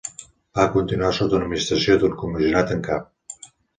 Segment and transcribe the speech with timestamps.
[0.59, 3.47] Va continuar sota administració d'un Comissionat en cap.